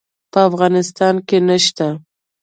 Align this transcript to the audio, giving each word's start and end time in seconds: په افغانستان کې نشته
په 0.31 0.39
افغانستان 0.49 1.15
کې 1.27 1.37
نشته 1.47 1.87